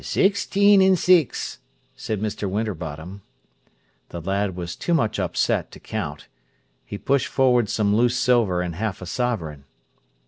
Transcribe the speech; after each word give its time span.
"Sixteen 0.03 0.81
an' 0.81 0.95
six," 0.95 1.59
said 1.95 2.21
Mr. 2.21 2.49
Winterbottom. 2.49 3.21
The 4.09 4.19
lad 4.19 4.55
was 4.55 4.75
too 4.75 4.95
much 4.95 5.19
upset 5.19 5.69
to 5.73 5.79
count. 5.79 6.27
He 6.83 6.97
pushed 6.97 7.27
forward 7.27 7.69
some 7.69 7.95
loose 7.95 8.17
silver 8.17 8.63
and 8.63 8.73
half 8.73 9.03
a 9.03 9.05
sovereign. 9.05 9.65